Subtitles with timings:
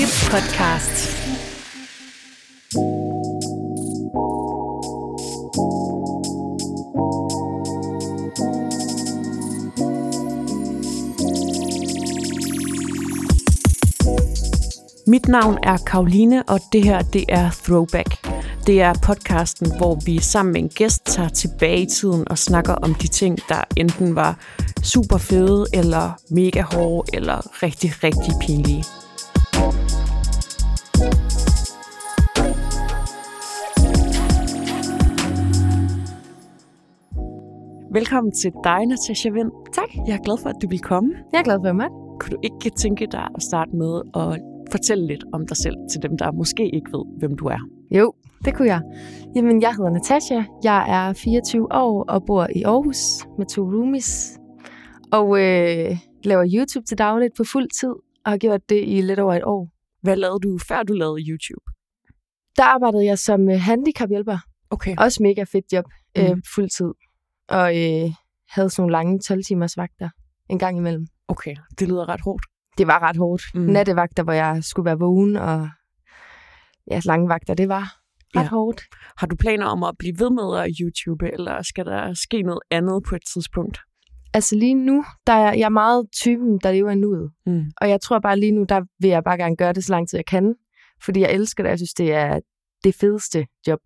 [0.00, 1.16] Hit Podcast.
[15.06, 18.28] Mit navn er Karoline, og det her det er Throwback.
[18.66, 22.72] Det er podcasten, hvor vi sammen med en gæst tager tilbage i tiden og snakker
[22.72, 24.38] om de ting, der enten var
[24.82, 28.84] super fede, eller mega hårde, eller rigtig, rigtig pinlige.
[37.92, 39.50] Velkommen til dig, Natasha Vind.
[39.74, 39.88] Tak.
[40.06, 41.10] Jeg er glad for, at du vil komme.
[41.32, 41.88] Jeg er glad for være
[42.20, 44.40] Kunne du ikke tænke dig at starte med at
[44.72, 47.58] fortælle lidt om dig selv til dem, der måske ikke ved, hvem du er?
[47.90, 48.14] Jo,
[48.44, 48.82] det kunne jeg.
[49.36, 50.42] Jamen, jeg hedder Natasha.
[50.64, 52.96] Jeg er 24 år og bor i Aarhus
[53.38, 54.38] med to roomies.
[55.12, 59.18] Og øh, laver YouTube til dagligt på fuld tid, og har gjort det i lidt
[59.18, 59.68] over et år.
[60.02, 61.64] Hvad lavede du, før du lavede YouTube?
[62.56, 64.38] Der arbejdede jeg som øh, handicaphjælper.
[64.70, 64.94] Okay.
[64.98, 65.84] Også mega fedt job,
[66.18, 66.42] øh, Mhm.
[67.50, 68.10] Og øh,
[68.48, 70.08] havde sådan nogle lange 12-timers vagter
[70.50, 71.06] en gang imellem.
[71.28, 72.44] Okay, det lyder ret hårdt.
[72.78, 73.42] Det var ret hårdt.
[73.54, 73.60] Mm.
[73.60, 75.68] Nattevagter, hvor jeg skulle være vågen, og
[76.90, 77.94] ja, lange vagter, det var ret
[78.34, 78.40] Ja.
[78.40, 78.48] ja.
[78.48, 78.82] hårdt.
[79.16, 82.60] Har du planer om at blive ved med at YouTube, eller skal der ske noget
[82.70, 83.78] andet på et tidspunkt?
[84.34, 87.30] Altså lige nu, der er jeg er meget typen, der lever i nuet.
[87.46, 87.64] Mm.
[87.80, 90.08] Og jeg tror bare lige nu, der vil jeg bare gerne gøre det så lang
[90.08, 90.54] tid jeg kan.
[91.04, 92.40] Fordi jeg elsker det, jeg synes, det er
[92.84, 93.80] det fedeste job.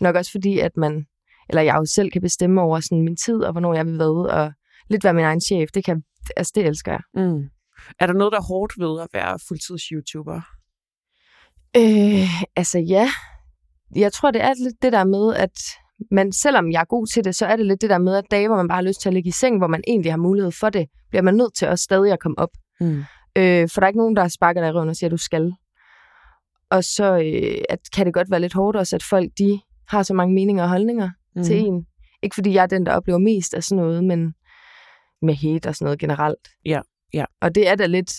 [0.00, 1.06] Nok også fordi, at man,
[1.50, 4.30] eller jeg jo selv kan bestemme over sådan min tid, og hvornår jeg vil hvad,
[4.30, 4.52] og
[4.90, 5.70] lidt være min egen chef.
[5.74, 6.02] Det, kan,
[6.36, 7.00] altså, det elsker jeg.
[7.14, 7.42] Mm.
[8.00, 10.40] Er der noget, der er hårdt ved at være fuldtids-YouTuber?
[11.76, 13.08] Øh, altså ja,
[13.96, 15.58] jeg tror, det er lidt det der med, at
[16.10, 18.24] man, selvom jeg er god til det, så er det lidt det der med, at
[18.30, 20.18] dage, hvor man bare har lyst til at ligge i seng, hvor man egentlig har
[20.18, 22.50] mulighed for det, bliver man nødt til også stadig at komme op.
[22.80, 23.04] Mm.
[23.38, 25.16] Øh, for der er ikke nogen, der sparker dig i røven og siger, at du
[25.16, 25.52] skal.
[26.70, 30.02] Og så øh, at, kan det godt være lidt hårdt også, at folk de har
[30.02, 31.42] så mange meninger og holdninger mm.
[31.42, 31.86] til en.
[32.22, 34.34] Ikke fordi jeg er den, der oplever mest af sådan noget, men
[35.22, 36.48] med hate og sådan noget generelt.
[36.64, 36.80] Ja,
[37.14, 37.24] ja.
[37.40, 38.12] Og det er da lidt,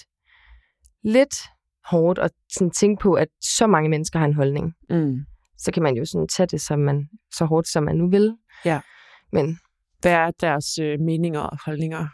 [1.03, 1.35] lidt
[1.85, 4.73] hårdt at sådan tænke på, at så mange mennesker har en holdning.
[4.89, 5.19] Mm.
[5.57, 8.35] Så kan man jo sådan tage det som man, så hårdt, som man nu vil.
[8.65, 8.79] Ja.
[9.31, 9.57] Men
[10.01, 12.07] Hvad er deres øh, meninger og holdninger?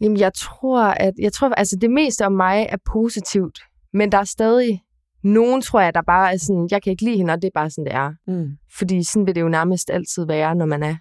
[0.00, 3.60] Jamen, jeg tror, at jeg tror, altså det meste om mig er positivt,
[3.92, 4.82] men der er stadig
[5.22, 7.52] nogen, tror jeg, der bare er sådan, jeg kan ikke lide hende, og det er
[7.54, 8.10] bare sådan, det er.
[8.26, 8.48] Mm.
[8.78, 10.96] Fordi sådan vil det jo nærmest altid være, når man er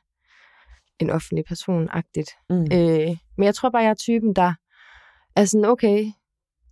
[1.00, 2.30] en offentlig person-agtigt.
[2.50, 2.62] Mm.
[2.74, 4.54] Øh, men jeg tror bare, jeg er typen, der
[5.36, 6.06] er sådan, okay,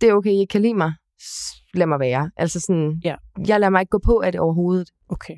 [0.00, 0.92] det er okay, I ikke kan lide mig.
[1.74, 2.30] Lad mig være.
[2.36, 3.14] Altså sådan, Ja.
[3.48, 4.90] jeg lader mig ikke gå på af det overhovedet.
[5.08, 5.34] Okay.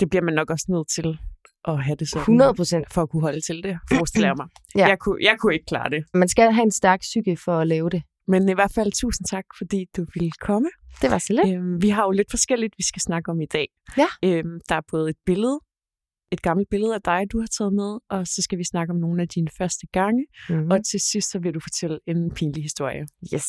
[0.00, 1.18] Det bliver man nok også nødt til
[1.68, 2.20] at have det sådan.
[2.20, 2.92] 100 procent.
[2.92, 4.46] For at kunne holde til det, forestiller jeg mig.
[4.80, 4.86] Ja.
[4.88, 6.04] jeg, kunne, jeg kunne ikke klare det.
[6.14, 8.02] Man skal have en stærk psyke for at lave det.
[8.30, 10.68] Men i hvert fald tusind tak, fordi du ville komme.
[11.02, 11.56] Det var så lidt.
[11.56, 13.68] Øhm, vi har jo lidt forskelligt, vi skal snakke om i dag.
[13.96, 14.08] Ja.
[14.24, 15.60] Øhm, der er både et billede,
[16.32, 18.96] et gammelt billede af dig, du har taget med, og så skal vi snakke om
[18.96, 20.26] nogle af dine første gange.
[20.48, 20.70] Mm-hmm.
[20.70, 23.02] Og til sidst, så vil du fortælle en pinlig historie.
[23.34, 23.48] Yes.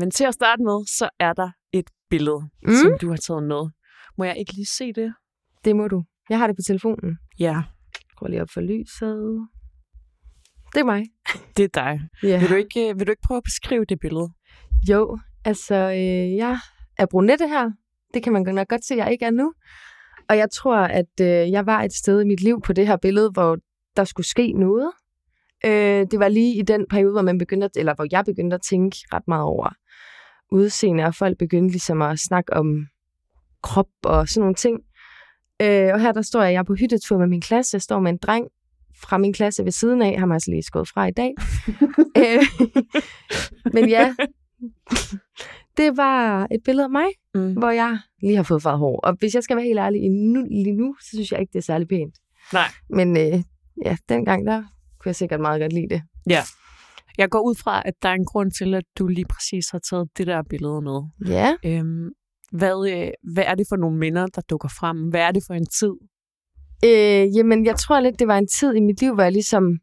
[0.00, 2.74] Men til at starte med, så er der et billede, mm.
[2.82, 3.62] Som du har taget med.
[4.18, 5.14] Må jeg ikke lige se det?
[5.64, 6.04] Det må du.
[6.30, 7.18] Jeg har det på telefonen.
[7.38, 7.62] Ja,
[8.22, 9.48] Skruer lige op for lyset.
[10.74, 11.04] Det er mig.
[11.56, 12.00] det er dig.
[12.22, 12.38] Ja.
[12.40, 14.28] Vil, du ikke, øh, vil du ikke prøve at beskrive det billede?
[14.90, 16.58] Jo, altså, øh, jeg
[16.98, 17.70] er brunette her.
[18.14, 19.52] Det kan man nok godt se, at jeg ikke er nu.
[20.28, 22.96] Og jeg tror, at øh, jeg var et sted i mit liv på det her
[22.96, 23.56] billede, hvor
[23.96, 24.90] der skulle ske noget.
[25.64, 28.54] Øh, det var lige i den periode, hvor man begyndte, at, eller hvor jeg begyndte
[28.54, 29.70] at tænke ret meget over
[30.52, 32.86] udseende, og folk begyndte ligesom at snakke om
[33.62, 34.78] krop og sådan nogle ting.
[35.62, 37.74] Øh, og her der står jeg, jeg er på hyttetur med min klasse.
[37.74, 38.46] Jeg står med en dreng
[38.96, 40.18] fra min klasse ved siden af.
[40.18, 41.34] Ham har altså lige skåret fra i dag.
[42.22, 42.42] øh,
[43.72, 44.14] men ja,
[45.76, 47.52] det var et billede af mig, Mm.
[47.52, 49.00] hvor jeg lige har fået farvet hår.
[49.00, 51.58] Og hvis jeg skal være helt ærlig, nu, lige nu, så synes jeg ikke, det
[51.58, 52.14] er særlig pænt.
[52.52, 52.68] Nej.
[52.90, 53.42] Men øh,
[53.84, 54.58] ja, dengang der
[54.98, 56.02] kunne jeg sikkert meget godt lide det.
[57.18, 59.78] Jeg går ud fra, at der er en grund til, at du lige præcis har
[59.78, 61.00] taget det der billede med.
[61.26, 62.08] Ja, Øhm,
[62.52, 65.08] hvad, øh, hvad er det for nogle minder, der dukker frem?
[65.08, 65.92] Hvad er det for en tid?
[66.84, 69.78] øh, jamen jeg tror lidt, det var en tid i mit liv, hvor jeg ligesom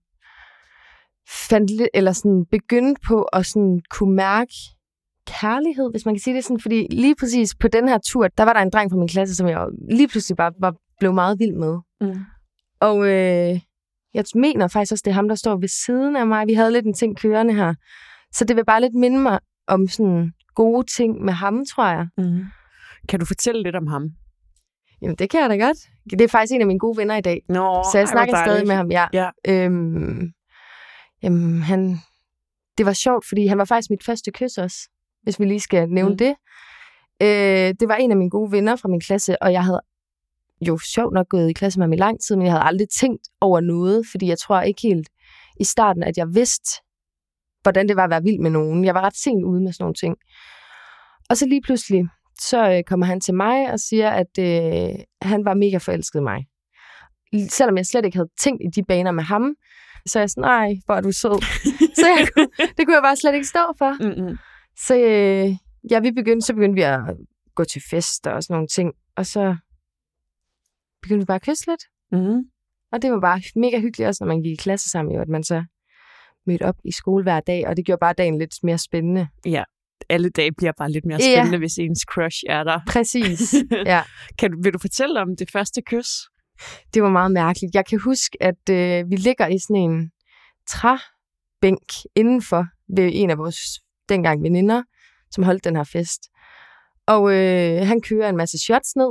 [1.49, 4.53] fandt lidt, eller sådan begyndte på at sådan kunne mærke
[5.27, 6.59] kærlighed, hvis man kan sige det sådan.
[6.59, 9.35] Fordi lige præcis på den her tur, der var der en dreng fra min klasse,
[9.35, 11.77] som jeg lige pludselig bare var, blev meget vild med.
[12.01, 12.19] Mm.
[12.79, 13.59] Og øh,
[14.13, 16.47] jeg mener faktisk også, det er ham, der står ved siden af mig.
[16.47, 17.73] Vi havde lidt en ting kørende her.
[18.33, 22.07] Så det vil bare lidt minde mig om sådan gode ting med ham, tror jeg.
[22.17, 22.45] Mm.
[23.09, 24.09] Kan du fortælle lidt om ham?
[25.01, 25.77] Jamen, det kan jeg da godt.
[26.09, 27.41] Det er faktisk en af mine gode venner i dag.
[27.49, 29.07] Nå, så jeg snakker stadig med ham, ja.
[29.13, 29.29] Ja.
[29.47, 30.33] Øhm,
[31.23, 31.97] Jamen, han,
[32.77, 34.77] det var sjovt, fordi han var faktisk mit første kys også,
[35.23, 36.17] hvis vi lige skal nævne mm.
[36.17, 36.35] det.
[37.21, 39.81] Øh, det var en af mine gode venner fra min klasse, og jeg havde
[40.67, 42.89] jo sjovt nok gået i klasse med ham i lang tid, men jeg havde aldrig
[42.89, 45.09] tænkt over noget, fordi jeg tror ikke helt
[45.59, 46.81] i starten, at jeg vidste,
[47.61, 48.85] hvordan det var at være vild med nogen.
[48.85, 50.15] Jeg var ret sent ude med sådan nogle ting.
[51.29, 52.07] Og så lige pludselig,
[52.41, 56.23] så øh, kommer han til mig og siger, at øh, han var mega forelsket i
[56.23, 56.45] mig.
[57.49, 59.55] Selvom jeg slet ikke havde tænkt i de baner med ham,
[60.05, 61.41] så er jeg sådan, nej, hvor er du sød.
[61.95, 63.91] så jeg, kunne- det kunne jeg bare slet ikke stå for.
[64.03, 64.37] Mm-mm.
[64.87, 65.49] Så øh,
[65.91, 66.99] ja, vi begyndte, så begyndte vi at
[67.55, 68.93] gå til fester og sådan nogle ting.
[69.15, 69.55] Og så
[71.01, 71.83] begyndte vi bare at kysse lidt.
[72.11, 72.41] Mm-hmm.
[72.91, 75.27] Og det var bare mega hyggeligt også, når man gik i klasse sammen, jo, at
[75.29, 75.63] man så
[76.47, 79.27] mødte op i skole hver dag, og det gjorde bare dagen lidt mere spændende.
[80.09, 81.35] Alle dage bliver bare lidt mere Ja.
[81.35, 82.79] spændende, hvis ens crush er der.
[82.87, 83.55] Præcis.
[83.85, 84.01] ja.
[84.39, 86.09] Kan, du- vil du fortælle om det første kys?
[86.93, 87.75] Det var meget mærkeligt.
[87.75, 90.11] Jeg kan huske, at øh, vi ligger i sådan en
[90.69, 92.65] træbænk indenfor
[92.95, 93.57] ved en af vores
[94.09, 94.83] dengang veninder,
[95.31, 96.21] som holdt den her fest.
[97.07, 99.09] Og øh, han kører en masse shots ned,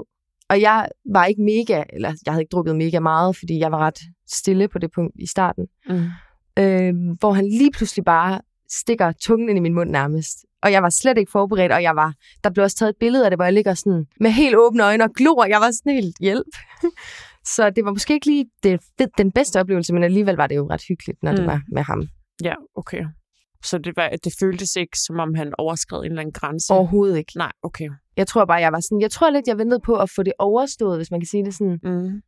[0.50, 3.78] og jeg var ikke mega, eller jeg havde ikke drukket mega meget, fordi jeg var
[3.78, 5.66] ret stille på det punkt i starten.
[5.88, 6.04] Mm.
[6.62, 10.36] øh, hvor han lige pludselig bare stikker tungen ind i min mund nærmest.
[10.62, 13.24] Og jeg var slet ikke forberedt, og jeg var, der blev også taget et billede
[13.24, 15.44] af det, hvor jeg ligger sådan med helt åbne øjne og glor.
[15.44, 16.56] Jeg var sådan helt hjælp.
[17.54, 20.56] Så det var måske ikke lige det, fed- den bedste oplevelse, men alligevel var det
[20.56, 21.36] jo ret hyggeligt, når mm.
[21.36, 22.08] det var med ham.
[22.44, 23.04] Ja, okay.
[23.64, 26.72] Så det, var, det føltes ikke, som om han overskred en eller anden grænse?
[26.72, 27.32] Overhovedet ikke.
[27.36, 27.88] Nej, okay.
[28.16, 30.32] Jeg tror bare, jeg var sådan, jeg tror lidt, jeg ventede på at få det
[30.38, 31.78] overstået, hvis man kan sige det sådan.
[31.82, 32.22] Mm.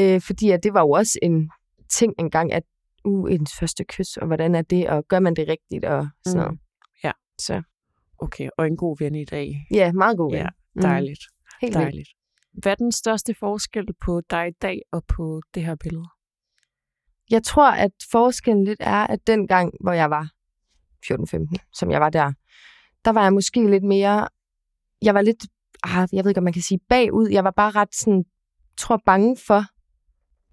[0.00, 1.50] Øh, fordi at det var jo også en
[1.90, 2.62] ting engang, at
[3.04, 6.40] uh, ens første kys, og hvordan er det, og gør man det rigtigt, og sådan
[6.40, 6.44] Mm.
[6.44, 6.58] noget.
[7.04, 7.12] Ja.
[7.40, 7.62] Så
[8.18, 9.66] Okay, og en god ven i dag.
[9.70, 10.40] ja, meget god ven.
[10.40, 10.82] Ja, Mm.
[10.82, 11.20] Dejligt,
[11.60, 11.84] Helt vildt.
[11.84, 12.08] dejligt.
[12.52, 16.04] Hvad er den største forskel på dig i dag og på det her billede?
[17.30, 20.30] Jeg tror, at forskellen lidt er, at den gang, hvor jeg var
[21.06, 22.32] 14-15, som jeg var der,
[23.04, 24.28] der var jeg måske lidt mere,
[25.02, 25.46] jeg var lidt,
[25.82, 27.28] ah, jeg ved ikke, om man kan sige bagud.
[27.28, 28.24] Jeg var bare ret sådan,
[28.78, 29.62] tror bange for,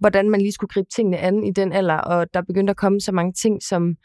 [0.02, 3.02] hvordan man lige skulle gribe tingene an i den alder, og der begyndte at komme
[3.02, 3.96] så mange ting, som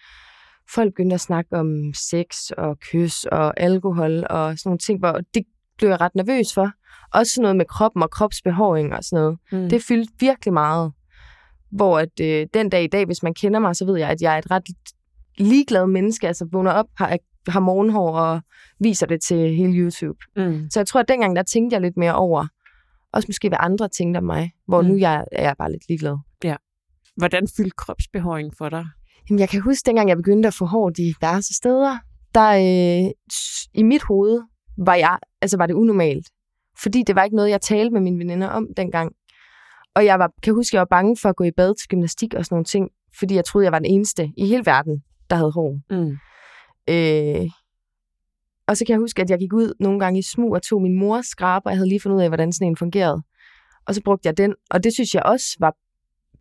[0.74, 5.20] folk begyndte at snakke om sex og kys og alkohol og sådan nogle ting, hvor
[5.34, 5.42] det
[5.78, 6.70] blev jeg ret nervøs for.
[7.14, 9.38] Også sådan noget med kroppen og kropsbehåring og sådan noget.
[9.52, 9.68] Mm.
[9.68, 10.92] Det fyldte virkelig meget.
[11.70, 14.22] Hvor at, øh, den dag i dag, hvis man kender mig, så ved jeg, at
[14.22, 14.62] jeg er et ret
[15.38, 16.28] ligeglad menneske.
[16.28, 17.18] Altså vågner op, har,
[17.48, 18.40] har morgenhår og
[18.80, 20.18] viser det til hele YouTube.
[20.36, 20.70] Mm.
[20.70, 22.46] Så jeg tror, at dengang der tænkte jeg lidt mere over,
[23.16, 24.88] også måske hvad andre tænkte om mig, hvor Mm.
[24.88, 26.16] nu jeg, er jeg bare lidt ligeglad.
[27.16, 28.86] Hvordan fyldte kropsbehåring for dig?
[29.30, 31.98] Jamen, jeg kan huske, dengang jeg begyndte at få hår de værste steder,
[32.34, 33.10] der øh,
[33.74, 34.42] i mit hoved
[34.78, 36.26] var, jeg, altså var det unormalt.
[36.82, 39.12] Fordi det var ikke noget, jeg talte med mine veninder om dengang.
[39.94, 42.34] Og jeg var, kan huske, jeg var bange for at gå i bad til gymnastik
[42.34, 45.36] og sådan nogle ting, fordi jeg troede, jeg var den eneste i hele verden, der
[45.36, 45.78] havde hår.
[45.90, 46.16] Mm.
[46.94, 47.50] Øh,
[48.68, 50.82] og så kan jeg huske, at jeg gik ud nogle gange i smug og tog
[50.82, 51.70] min mors skraber.
[51.70, 53.22] Jeg havde lige fundet ud af, hvordan sådan en fungerede.
[53.86, 54.54] Og så brugte jeg den.
[54.70, 55.74] Og det synes jeg også var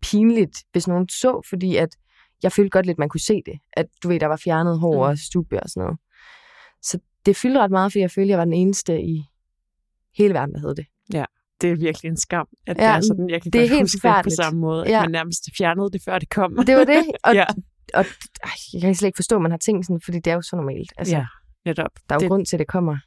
[0.02, 1.90] pinligt, hvis nogen så, fordi at
[2.44, 3.60] jeg følte godt lidt, man kunne se det.
[3.74, 5.00] At du ved, der var fjernet hår Mm.
[5.00, 6.00] og stube og sådan noget.
[6.82, 9.24] Så det fyldte ret meget, fordi jeg følte, jeg var den eneste i
[10.18, 10.86] hele verden, der havde det.
[11.62, 13.30] Det er virkelig en skam, at Ja, det er sådan.
[13.30, 15.02] Jeg kan det er godt helt huske det på samme måde, at Ja.
[15.02, 16.56] man nærmest fjernede det, før det kom.
[16.68, 17.04] Det var det.
[17.24, 17.46] Og, ja.
[17.94, 18.06] og
[18.44, 20.42] ej, jeg kan slet ikke forstå, at man har tænkt sådan, fordi det er jo
[20.42, 20.94] så normalt.
[20.98, 21.26] Altså, ja,
[21.66, 21.92] netop.
[22.10, 22.98] Der er jo det, grund til, at det kommer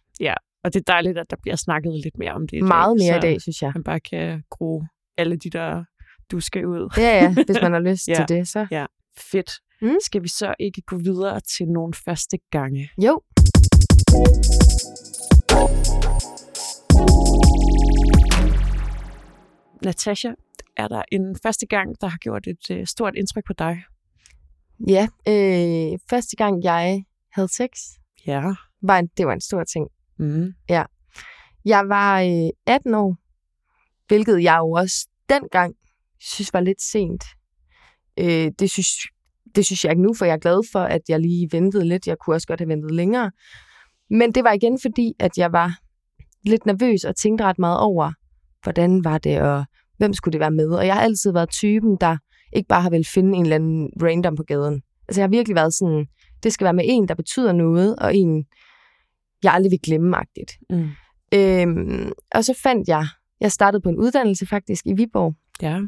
[0.65, 3.07] og det er dejligt, at der bliver snakket lidt mere om det i meget dag,
[3.07, 3.73] mere i dag, synes jeg.
[3.75, 4.85] man bare kan gro
[5.17, 5.85] alle de der,
[6.31, 6.95] du skal ud.
[6.97, 8.15] Ja, ja, hvis man har lyst Ja.
[8.15, 8.67] til det, så.
[9.19, 9.51] Fedt.
[9.83, 9.97] Mm.
[10.05, 12.91] Skal vi så ikke gå videre til nogle første gange?
[13.05, 13.23] Jo,
[19.85, 20.33] Natasha,
[20.77, 23.83] er der en første gang, der har gjort et øh, stort indtryk på dig?
[24.89, 27.69] Ja, øh, første gang jeg havde sex,
[28.29, 28.55] Ja.
[28.83, 29.89] var en, det var en stor ting.
[30.19, 30.53] Mm.
[31.65, 33.17] Jeg var øh, 18 år,
[34.09, 35.75] hvilket jeg jo også dengang
[36.21, 37.25] synes var lidt sent.
[38.19, 38.89] Øh, det, synes,
[39.55, 42.07] det synes jeg ikke nu, for jeg er glad for, at jeg lige ventede lidt.
[42.07, 43.31] Jeg kunne også godt have ventet længere.
[44.11, 45.79] Men det var igen fordi, at jeg var
[46.45, 48.13] lidt nervøs og tænkte ret meget over,
[48.63, 49.65] hvordan var det, og
[49.97, 50.71] hvem skulle det være med.
[50.71, 52.17] Og jeg har altid været typen, der
[52.53, 54.83] ikke bare har vel finde en eller anden random på gaden.
[55.09, 56.07] Altså jeg har virkelig været sådan,
[56.43, 58.45] det skal være med en, der betyder noget, og en,
[59.43, 60.53] jeg aldrig vil glemme-agtigt.
[60.71, 60.91] Mm.
[61.35, 63.07] Øhm, og så fandt jeg,
[63.41, 65.81] jeg startede på en uddannelse faktisk i Viborg, Ja.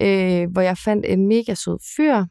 [0.00, 2.24] øh, hvor jeg fandt en mega sød fyr,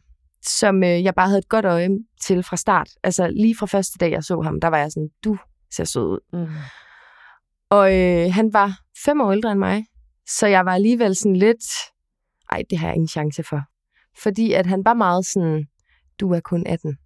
[0.44, 1.90] som øh, jeg bare havde et godt øje
[2.22, 2.90] til fra start.
[3.04, 5.38] Altså lige fra første dag, jeg så ham, der var jeg sådan, du
[5.76, 6.20] ser sød ud.
[6.34, 6.48] Mm.
[7.70, 9.86] Og øh, han var fem år ældre end mig,
[10.28, 11.64] så jeg var alligevel sådan lidt,
[12.52, 13.62] ej, det har jeg ingen chance for.
[14.24, 15.68] Fordi at han var meget sådan
[16.20, 16.98] du er kun 18.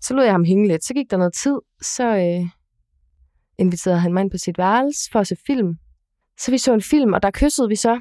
[0.00, 0.84] Så lod jeg ham hænge lidt.
[0.84, 2.48] Så gik der noget tid, så øh,
[3.58, 5.74] inviterede han mig ind på sit værelse for at se film.
[6.40, 8.00] Så vi så en film, og der kyssede vi så.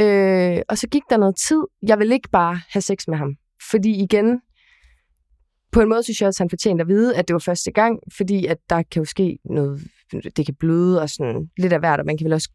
[0.00, 1.62] Øh, og så gik der noget tid.
[1.82, 3.36] Jeg ville ikke bare have sex med ham.
[3.70, 4.40] Fordi igen,
[5.72, 7.72] på en måde synes jeg også, at han fortjente at vide, at det var første
[7.72, 9.82] gang, fordi at der kan jo ske noget,
[10.36, 12.50] det kan bløde og sådan lidt af hvert, og man kan vel også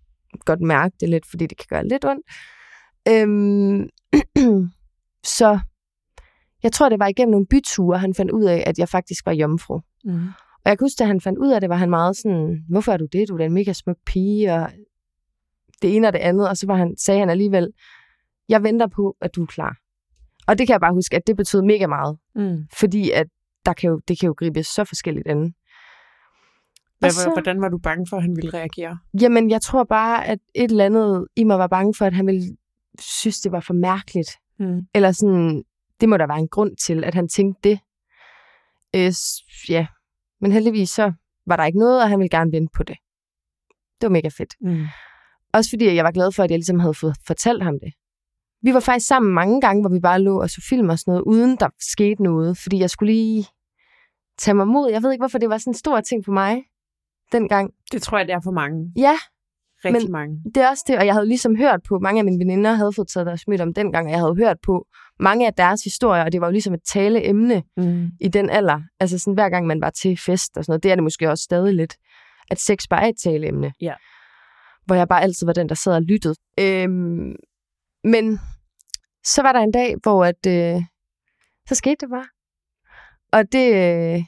[0.45, 2.25] godt mærke det lidt, fordi det kan gøre lidt ondt.
[3.07, 3.89] Øhm,
[5.39, 5.59] så
[6.63, 9.31] jeg tror, det var igennem nogle byture, han fandt ud af, at jeg faktisk var
[9.31, 9.79] jomfru.
[10.03, 10.27] Mm.
[10.63, 12.91] Og jeg kan huske, at han fandt ud af det, var han meget sådan, hvorfor
[12.91, 13.29] er du det?
[13.29, 14.71] Du er en mega smuk pige, og
[15.81, 16.49] det ene og det andet.
[16.49, 17.67] Og så var han, sagde han alligevel,
[18.49, 19.77] jeg venter på, at du er klar.
[20.47, 22.17] Og det kan jeg bare huske, at det betød mega meget.
[22.35, 22.57] Mm.
[22.79, 23.27] Fordi at
[23.65, 25.53] der kan jo, det kan jo gribes så forskelligt an.
[26.99, 28.97] Hvad, så- Hvordan var du bange for, at han ville reagere?
[29.21, 32.27] Jamen, jeg tror bare, at et eller andet i mig var bange for, at han
[32.27, 32.43] ville
[32.99, 34.29] synes, det var for mærkeligt.
[34.59, 34.79] Mm.
[34.95, 35.63] Eller sådan,
[36.01, 37.79] det må der være en grund til, at han tænkte det.
[38.95, 39.13] Øh,
[39.69, 39.87] ja,
[40.41, 41.13] men heldigvis så
[41.47, 42.97] var der ikke noget, og han ville gerne vente på det.
[44.01, 44.55] Det var mega fedt.
[44.61, 44.85] Mm.
[45.53, 47.93] Også fordi jeg var glad for, at jeg ligesom havde fået fortalt ham det.
[48.63, 51.11] Vi var faktisk sammen mange gange, hvor vi bare lå og så film og sådan
[51.11, 52.57] noget, uden der skete noget.
[52.57, 53.45] Fordi jeg skulle lige
[54.37, 54.91] tage mig mod.
[54.91, 56.63] Jeg ved ikke, hvorfor det var sådan en stor ting for mig
[57.31, 57.71] dengang.
[57.91, 58.93] Det tror jeg, det er for mange.
[58.95, 59.15] Ja,
[59.85, 60.41] Rigtig Men- mange.
[60.55, 62.93] det er også det, og jeg havde ligesom hørt på, mange af mine veninder havde
[62.93, 64.87] fået taget deres smidt om dengang, og jeg havde hørt på
[65.21, 68.09] mange af deres historier, og det var jo ligesom et taleemne Mm.
[68.21, 68.81] i den alder.
[68.99, 71.29] Altså sådan hver gang man var til fest og sådan noget, det er det måske
[71.29, 71.95] også stadig lidt,
[72.51, 73.73] at sex bare er et taleemne.
[73.81, 73.93] Ja.
[74.85, 76.35] Hvor jeg bare altid var den, der sad og lyttede.
[76.59, 77.35] Øhm,
[78.03, 78.39] men
[79.23, 80.83] så var der en dag, hvor at, øh,
[81.69, 82.27] så skete det bare.
[83.31, 84.23] Og det øh,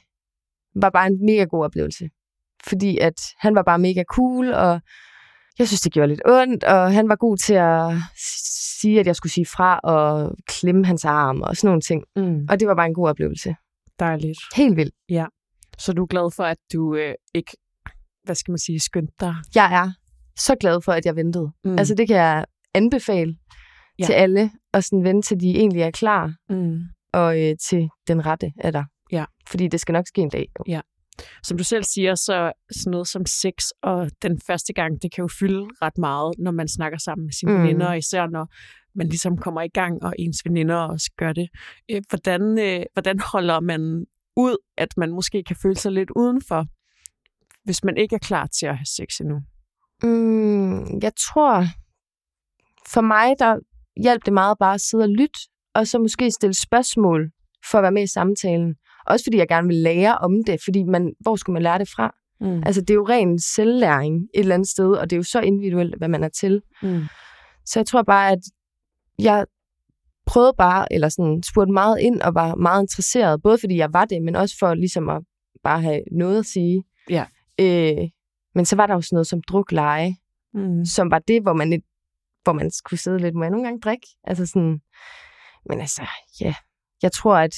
[0.82, 2.10] var bare en mega god oplevelse.
[2.66, 4.80] Fordi at han var bare mega cool, og
[5.58, 7.92] jeg synes, det gjorde lidt ondt, og han var god til at
[8.80, 12.04] sige, at jeg skulle sige fra og klemme hans arm og sådan nogle ting.
[12.16, 12.46] Mm.
[12.50, 13.54] Og det var bare en god oplevelse.
[14.00, 14.38] Dejligt.
[14.56, 14.94] Helt vildt.
[15.78, 17.56] Så du er glad for, at du øh, ikke,
[18.24, 19.34] hvad skal man sige, skyndte dig?
[19.54, 19.90] Jeg er
[20.38, 21.52] så glad for, at jeg ventede.
[21.64, 21.78] Mm.
[21.78, 22.44] Altså det kan jeg
[22.74, 23.36] anbefale
[23.98, 24.02] Ja.
[24.02, 24.06] ja.
[24.06, 26.78] til alle, at sådan vente til de egentlig er klar, mm.
[27.12, 28.84] og øh, til den rette er der.
[29.12, 29.24] Ja.
[29.48, 30.46] Fordi det skal nok ske en dag.
[30.68, 30.80] Jo.
[31.42, 35.22] Som du selv siger, så sådan noget som sex og den første gang, det kan
[35.22, 37.62] jo fylde ret meget, når man snakker sammen med sine mm.
[37.62, 38.48] Veninder, især når
[38.94, 41.48] man ligesom kommer i gang, og ens veninder også gør det.
[41.90, 44.06] Øh, Hvordan, øh, hvordan holder man
[44.36, 46.66] ud, at man måske kan føle sig lidt udenfor,
[47.64, 49.40] hvis man ikke er klar til at have sex endnu?
[50.02, 51.64] Mm, jeg tror,
[52.88, 53.58] for mig, der
[54.02, 55.38] hjalp det meget bare at sidde og lytte,
[55.74, 57.30] og så måske stille spørgsmål
[57.70, 58.74] for at være med i samtalen.
[59.06, 61.88] Også fordi jeg gerne vil lære om det, fordi man, hvor skulle man lære det
[61.88, 62.14] fra?
[62.40, 62.62] Mm.
[62.66, 65.40] Altså, det er jo ren selvlæring et eller andet sted, og det er jo så
[65.40, 66.62] individuelt, hvad man er til.
[66.82, 67.02] Mm.
[67.66, 68.38] Så jeg tror bare, at
[69.18, 69.46] jeg
[70.26, 74.04] prøvede bare, eller sådan spurgte meget ind og var meget interesseret, både fordi jeg var
[74.04, 75.22] det, men også for ligesom at
[75.64, 76.84] bare have noget at sige.
[77.10, 77.24] Ja.
[77.60, 78.08] Øh,
[78.54, 80.14] men så var der jo sådan noget som drukleje,
[80.56, 80.84] Mm.
[80.84, 81.84] som var det, hvor man, lidt,
[82.42, 84.06] hvor man skulle sidde lidt, må jeg nogle gange drikke?
[84.24, 84.80] Altså sådan,
[85.68, 86.02] men altså,
[86.40, 86.54] ja,
[87.02, 87.54] jeg tror, at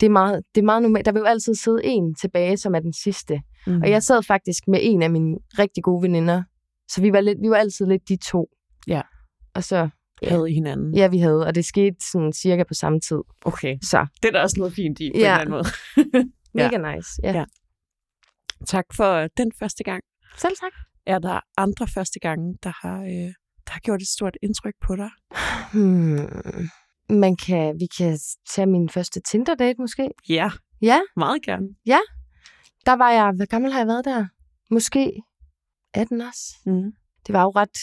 [0.00, 1.06] det er meget, det er meget normalt.
[1.06, 3.40] Der vil jo altid sidde en tilbage, som er den sidste.
[3.66, 3.82] Mm.
[3.82, 6.42] Og jeg sad faktisk med en af mine rigtig gode veninder,
[6.88, 8.48] så vi var, lidt, vi var altid lidt de to.
[8.86, 9.02] Ja.
[9.54, 9.88] Og så,
[10.28, 10.94] havde i hinanden.
[10.96, 13.18] ja, vi havde, og det skete sådan cirka på samme tid.
[13.44, 13.76] Okay.
[13.82, 15.40] Så, Det er der også noget fint i, på Ja.
[15.40, 15.64] en eller anden måde.
[16.58, 16.70] Ja.
[16.70, 17.08] mega nice.
[17.22, 17.32] Ja.
[17.32, 17.44] Ja.
[18.66, 20.02] tak for den første gang.
[20.38, 20.72] Selv tak.
[21.06, 23.32] Er der andre første gange, der har, øh,
[23.66, 25.10] der har gjort et stort indtryk på dig?
[25.72, 26.18] Hmm.
[27.10, 28.18] Man kan, vi kan
[28.50, 30.10] tage min første Tinder-date måske.
[30.28, 30.50] Ja.
[30.82, 31.00] Ja.
[31.16, 31.68] Meget gerne.
[32.86, 34.26] Der var jeg, hvad gammel har jeg været der?
[34.70, 35.12] Måske
[35.94, 36.42] 18 også.
[36.66, 36.92] Mm.
[37.26, 37.78] det var jo ret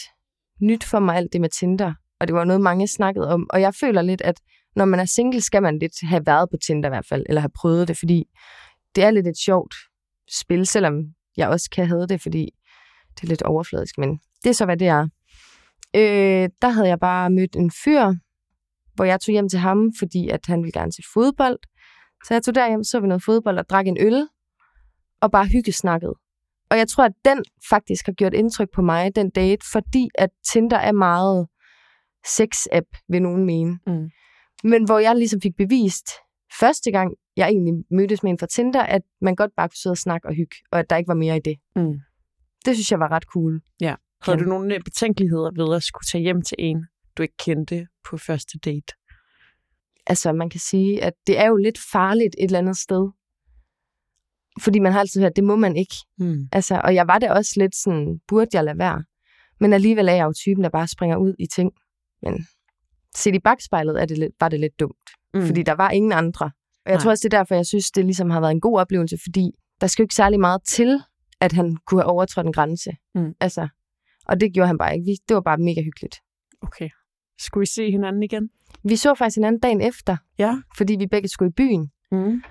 [0.61, 1.93] nyt for mig, alt det med Tinder.
[2.19, 3.47] Og det var noget, mange snakkede om.
[3.49, 4.41] Og jeg føler lidt, at
[4.75, 7.41] når man er single, skal man lidt have været på Tinder i hvert fald, eller
[7.41, 8.23] have prøvet det, fordi
[8.95, 9.75] det er lidt et sjovt
[10.31, 10.93] spil, selvom
[11.37, 12.49] jeg også kan have det, fordi
[13.15, 15.07] det er lidt overfladisk, men det er så, hvad det er.
[15.95, 18.13] Øh, der havde jeg bare mødt en fyr,
[18.99, 21.57] hvor jeg tog hjem til ham, fordi at han ville gerne se fodbold.
[22.25, 24.27] Så jeg tog derhjem, så vi noget fodbold og drak en øl,
[25.21, 26.13] og bare hyggesnakkede.
[26.71, 30.29] Og jeg tror, at den faktisk har gjort indtryk på mig, den date, fordi at
[30.53, 31.47] Tinder er meget
[32.27, 33.79] sex-app, vil nogen mene.
[33.87, 34.09] Mm.
[34.63, 36.07] Men hvor jeg ligesom fik bevist,
[36.59, 39.93] første gang jeg egentlig mødtes med en fra Tinder, at man godt bare kunne sidde
[39.93, 41.55] og snakke og hygge, og at der ikke var mere i det.
[41.75, 41.93] Mm.
[42.65, 43.61] Det synes jeg var ret cool.
[44.21, 44.43] Havde Ja.
[44.43, 46.85] du nogle betænkeligheder ved at skulle tage hjem til en,
[47.17, 48.93] du ikke kendte på første date?
[50.07, 53.09] Altså, man kan sige, at det er jo lidt farligt et eller andet sted.
[54.61, 55.95] Fordi man har altid hørt, det må man ikke.
[56.17, 56.49] Mm.
[56.51, 59.03] Altså, og jeg var det også lidt sådan, burde jeg lade være?
[59.59, 61.71] Men alligevel er jeg jo typen, der bare springer ud i ting.
[62.21, 62.47] Men
[63.15, 65.09] set i bagspejlet er det lidt, var det lidt dumt.
[65.33, 65.45] mm.
[65.45, 66.45] fordi der var ingen andre.
[66.85, 67.01] Og jeg Nej.
[67.01, 69.51] tror også, det er derfor, jeg synes, det ligesom har været en god oplevelse, fordi
[69.81, 70.99] der skal jo ikke særlig meget til,
[71.41, 72.91] at han kunne have overtrådt en grænse.
[73.15, 73.33] Mm.
[73.39, 73.67] Altså,
[74.25, 75.17] og det gjorde han bare ikke.
[75.27, 76.15] Det var bare mega hyggeligt.
[76.61, 76.89] Okay.
[77.39, 78.49] Skulle I se hinanden igen?
[78.83, 80.55] Vi så faktisk hinanden dagen efter, Ja.
[80.77, 81.91] fordi vi begge skulle i byen.
[82.11, 82.41] Mm.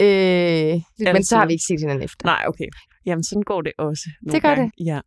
[0.00, 0.80] Øh,
[1.14, 2.26] men så har vi ikke set hinanden efter.
[2.26, 2.64] Nej, okay.
[3.06, 4.02] Jamen, sådan går det også.
[4.22, 4.72] nogle Det gør gange.
[4.84, 5.00] Ja.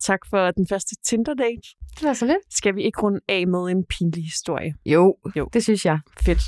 [0.00, 1.76] Tak for den første Tinder-date.
[2.00, 2.54] Det var så lidt.
[2.54, 4.74] Skal vi ikke runde af med en pinlig historie?
[4.86, 5.48] Jo, Jo.
[5.52, 5.98] det synes jeg.
[6.24, 6.40] Fedt.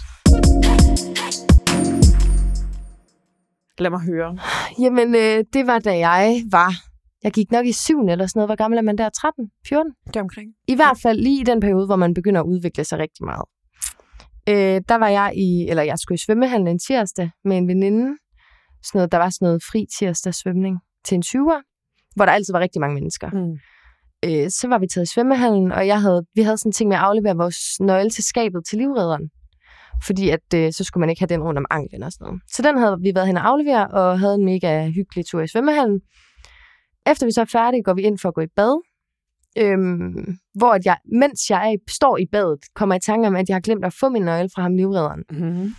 [3.79, 4.39] Lad mig høre.
[4.81, 6.73] Jamen, øh, det var da jeg var...
[7.25, 8.49] Jeg gik nok i syvende eller sådan noget.
[8.49, 9.09] Hvor gammel er man der?
[9.09, 9.51] 13?
[9.69, 9.93] 14?
[10.07, 10.49] Det omkring.
[10.69, 13.45] I hvert fald lige i den periode, hvor man begynder at udvikle sig rigtig meget.
[14.49, 18.19] Øh, der var jeg i, eller jeg skulle i svømmehallen en tirsdag med en veninde.
[18.83, 21.61] Sådan noget, der var sådan noget fri tirsdag svømning til en 20'er,
[22.17, 23.31] hvor der altid var rigtig mange mennesker.
[23.31, 23.57] Mm.
[24.25, 26.89] Øh, så var vi taget i svømmehallen, og jeg havde, vi havde sådan en ting
[26.89, 29.31] med at aflevere vores nøgle til skabet til livredderen.
[30.07, 32.41] Fordi at, øh, så skulle man ikke have den rundt om anklen og sådan noget.
[32.53, 35.49] Så den havde vi været hen og aflevere, og havde en mega hyggelig tur i
[35.49, 36.01] svømmehallen.
[37.07, 38.83] Efter vi så er færdige, går vi ind for at gå i bad.
[39.59, 43.37] Øhm, hvor at jeg, mens jeg er står i badet, kommer jeg i tanke om,
[43.37, 45.23] at jeg har glemt at få min nøgle fra ham livredderen.
[45.31, 45.75] Mm.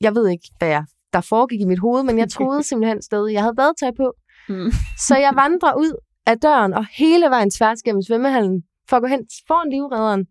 [0.00, 3.32] Jeg ved ikke, hvad jeg, der foregik i mit hoved, men jeg troede simpelthen stadig,
[3.32, 4.12] jeg havde badetøj på.
[4.48, 4.70] Mm.
[4.98, 5.92] Så jeg vandrer ud
[6.26, 10.26] af døren og hele vejen tværs gennem svømmehallen for at gå hen foran livredderen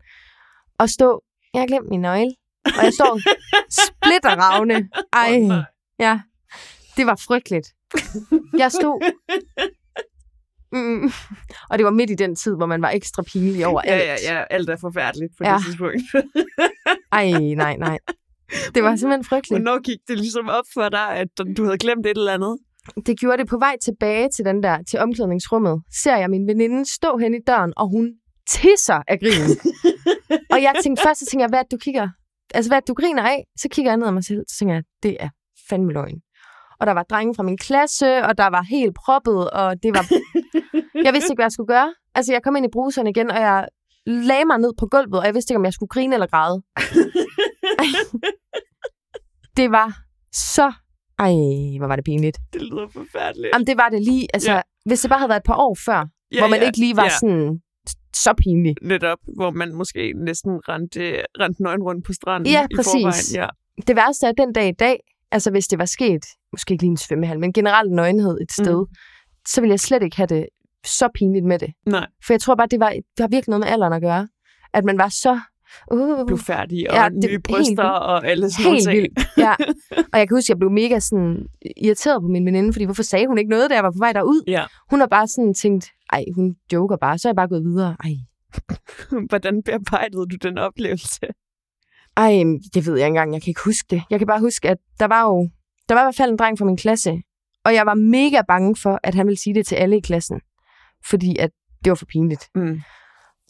[0.79, 2.31] og stå, jeg har glemt min nøgle.
[2.65, 3.19] Og jeg står
[3.81, 4.89] splitterravne.
[5.13, 5.65] Ej,
[5.99, 6.19] ja.
[6.97, 7.67] Det var frygteligt.
[8.57, 9.13] Jeg stod...
[10.71, 11.11] Mm.
[11.69, 14.21] Og det var midt i den tid, hvor man var ekstra pinlig over Ja, alt.
[14.23, 14.43] ja, ja.
[14.49, 15.53] Alt er forfærdeligt på Ja.
[15.55, 15.95] det tidspunkt.
[17.11, 17.99] Ej, nej, nej.
[18.75, 19.61] Det var simpelthen frygteligt.
[19.63, 22.57] Hvornår gik det ligesom op for dig, at du havde glemt et eller andet?
[23.05, 25.81] Det gjorde det på vej tilbage til den der, til omklædningsrummet.
[26.03, 28.11] Ser jeg min veninde stå hen i døren, og hun
[28.49, 29.57] tisser af grin.
[30.53, 32.09] og jeg tænkte først, så tænkte jeg, hvad du kigger?
[32.53, 33.43] Altså, hvad du griner af?
[33.59, 35.29] Så kigger jeg ned ad mig selv, så tænker jeg, det er
[35.69, 36.19] fandme løgn.
[36.79, 40.05] Og der var drenge fra min klasse, og der var helt proppet, og det var...
[41.05, 41.93] jeg vidste ikke, hvad jeg skulle gøre.
[42.15, 43.67] Altså, jeg kom ind i bruseren igen, og jeg
[44.05, 46.61] lagde mig ned på gulvet, og jeg vidste ikke, om jeg skulle grine eller græde.
[49.57, 49.97] det var
[50.31, 50.73] så...
[51.19, 51.31] Ej,
[51.79, 52.37] hvor var det pinligt.
[52.53, 53.49] Det lyder forfærdeligt.
[53.53, 54.27] Jamen, det var det lige.
[54.33, 54.55] Altså, Ja.
[54.55, 54.61] ja.
[54.85, 57.03] hvis det bare havde været et par år før, ja, hvor man ikke lige var
[57.03, 57.09] ja.
[57.09, 57.17] ja.
[57.19, 57.59] sådan
[58.15, 58.75] så pinlig.
[58.81, 62.91] Netop, hvor man måske næsten rendte, rendte nøgen rundt på stranden Ja, i præcis.
[62.91, 63.13] forvejen.
[63.33, 63.47] Ja.
[63.87, 64.99] Det værste er, den dag i dag,
[65.31, 66.25] altså hvis det var sket,
[66.57, 68.95] måske ikke lige en svømmehal, men generelt nøgenhed et sted, mm.
[69.47, 70.45] så ville jeg slet ikke have det
[70.85, 71.73] så pinligt med det.
[71.85, 74.27] Nej, For jeg tror bare, det, var, det har virkelig noget med alderen at gøre.
[74.73, 75.39] At man var så...
[75.93, 77.79] Uh, blev færdig, og Ja, det nye helt bryster vildt.
[77.79, 78.95] og alle sådan helt ting.
[79.01, 79.19] vildt.
[79.37, 79.53] Ja.
[80.13, 83.03] Og jeg kan huske, at jeg blev mega sådan irriteret på min veninde, fordi hvorfor
[83.03, 84.43] sagde hun ikke noget, da jeg var på vej derud?
[84.47, 84.65] Ja.
[84.89, 87.95] Hun har bare sådan tænkt, ej, hun joker bare, så er jeg bare gået videre.
[88.03, 88.11] Ej,
[89.29, 91.19] Hvordan bearbejdede du den oplevelse?
[92.17, 92.31] Ej,
[92.73, 93.33] det ved jeg ikke engang.
[93.33, 94.01] Jeg kan ikke huske det.
[94.09, 95.49] Jeg kan bare huske, at der var jo...
[95.89, 97.21] Der var i hvert fald en dreng fra min klasse,
[97.65, 100.41] og jeg var mega bange for, at han ville sige det til alle i klassen.
[101.05, 101.49] Fordi at
[101.83, 102.49] det var for pinligt.
[102.55, 102.81] Mm.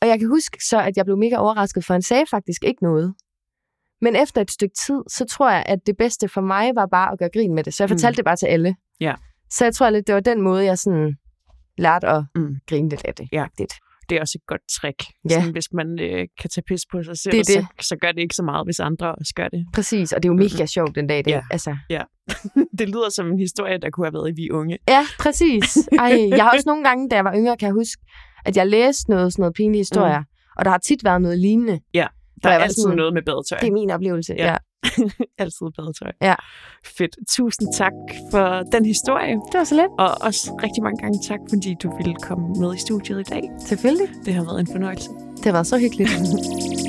[0.02, 2.84] Og jeg kan huske så, at jeg blev mega overrasket, for han sagde faktisk ikke
[2.84, 3.16] noget.
[4.02, 7.12] Men efter et stykke tid, så tror jeg, at det bedste for mig var bare
[7.12, 7.74] at gøre grin med det.
[7.74, 7.94] Så jeg Mm.
[7.94, 8.16] fortalte mm.
[8.16, 8.76] det bare til alle.
[9.02, 9.16] Ja.
[9.50, 11.16] Så jeg tror lidt, det var den måde, jeg sådan
[11.78, 12.56] lærte at Mm.
[12.70, 13.28] grine lidt af det.
[13.32, 13.44] Ja.
[13.44, 13.74] Rigtigt.
[14.10, 15.00] Det er også et godt trick.
[15.30, 15.36] Ja.
[15.36, 17.86] Sådan, hvis man øh, kan tage pis på sig selv, Det er Så, det.
[17.86, 19.66] så gør det ikke så meget, hvis andre også gør det.
[19.74, 21.26] Præcis, og det er jo mega sjovt den dag.
[21.26, 21.32] Det.
[21.32, 21.42] Ja.
[21.52, 21.78] Altså,
[22.80, 24.78] Det lyder som en historie, der kunne have været i Vi Unge.
[24.88, 25.78] Ja, præcis.
[26.00, 28.02] Ej, jeg har også nogle gange, da jeg var yngre, kan jeg huske,
[28.46, 30.20] at jeg læste noget, sådan noget pinlige historier.
[30.20, 30.26] Mm.
[30.58, 31.80] Og der har tit været noget lignende.
[32.44, 33.60] Der Hvor er altid sådan, noget med badetøj.
[33.60, 34.34] Det er min oplevelse.
[34.38, 34.46] Ja.
[34.46, 34.52] Ja.
[34.52, 34.58] ja.
[35.44, 36.12] altid badetøj.
[36.22, 36.36] Ja.
[36.86, 37.16] Fedt.
[37.30, 37.94] Tusind tak
[38.32, 39.34] for den historie.
[39.34, 39.90] Det var så let.
[40.00, 43.44] Og også rigtig mange gange tak, fordi du ville komme med i studiet i dag.
[43.60, 44.08] Selvfølgelig.
[44.26, 45.10] Det har været en fornøjelse.
[45.38, 46.10] Det har været så hyggeligt.